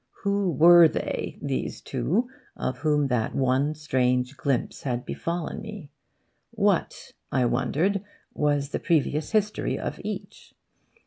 Who 0.23 0.49
were 0.53 0.87
they, 0.87 1.37
those 1.43 1.79
two 1.79 2.27
of 2.57 2.79
whom 2.79 3.05
that 3.09 3.35
one 3.35 3.75
strange 3.75 4.35
glimpse 4.35 4.81
had 4.81 5.05
befallen 5.05 5.61
me? 5.61 5.91
What, 6.49 7.11
I 7.31 7.45
wondered, 7.45 8.03
was 8.33 8.69
the 8.69 8.79
previous 8.79 9.29
history 9.29 9.77
of 9.77 10.01
each? 10.03 10.55